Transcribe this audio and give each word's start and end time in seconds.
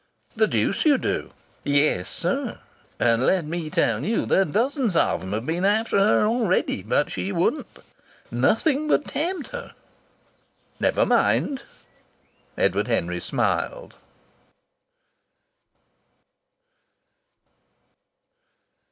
"The 0.35 0.47
deuce 0.47 0.83
you 0.83 0.97
do!" 0.97 1.29
"Yes, 1.63 2.09
sir! 2.09 2.57
And 2.99 3.23
let 3.23 3.45
me 3.45 3.69
tell 3.69 4.03
you 4.03 4.25
that 4.25 4.51
dozens 4.51 4.95
of 4.95 5.21
'em 5.21 5.31
have 5.31 5.45
been 5.45 5.63
after 5.63 5.99
her 5.99 6.25
already. 6.25 6.81
But 6.81 7.11
she 7.11 7.31
wouldn't! 7.31 7.67
Nothing 8.31 8.87
would 8.87 9.05
tempt 9.05 9.49
her." 9.49 9.75
"Never 10.79 11.05
mind!" 11.05 11.61
Edward 12.57 12.87
Henry 12.87 13.19
smiled. 13.19 13.93